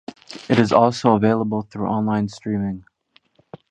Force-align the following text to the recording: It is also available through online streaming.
It 0.49 0.57
is 0.57 0.71
also 0.71 1.13
available 1.15 1.61
through 1.61 1.85
online 1.85 2.27
streaming. 2.27 2.85